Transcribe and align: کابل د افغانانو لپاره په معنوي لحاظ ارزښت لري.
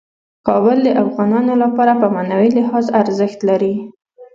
کابل 0.47 0.77
د 0.83 0.89
افغانانو 1.03 1.53
لپاره 1.63 1.93
په 2.01 2.07
معنوي 2.15 2.49
لحاظ 2.57 2.85
ارزښت 3.01 3.39
لري. 3.49 3.75